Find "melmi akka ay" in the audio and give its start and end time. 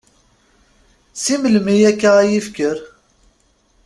1.41-2.31